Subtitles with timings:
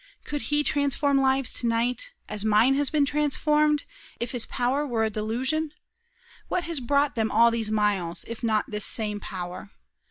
[0.25, 3.83] Could he transform lives to night, as mine has been transformed,
[4.19, 5.73] if his power were a delusion?
[6.47, 9.69] What has brought them all these miles, if not this same power?